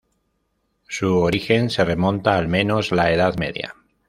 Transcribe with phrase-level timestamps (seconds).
[0.87, 3.75] Su origen se remonta al menos la Edad Media.